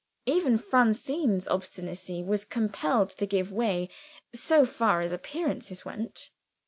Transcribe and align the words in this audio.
Even 0.25 0.57
Francine's 0.57 1.47
obstinacy 1.47 2.23
was 2.23 2.43
compelled 2.43 3.11
to 3.11 3.27
give 3.27 3.51
way, 3.51 3.87
so 4.33 4.65
far 4.65 5.01
as 5.01 5.11
appearances 5.11 5.85
went. 5.85 6.31